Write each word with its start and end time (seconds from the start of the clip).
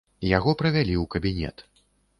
Яго 0.37 0.55
правялі 0.61 0.95
ў 1.03 1.15
кабінет. 1.17 1.67